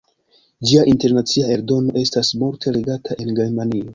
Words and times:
Ĝia 0.69 0.85
internacia 0.91 1.51
eldono 1.57 1.95
estas 2.03 2.33
multe 2.45 2.75
legata 2.79 3.21
en 3.27 3.33
Germanio. 3.41 3.89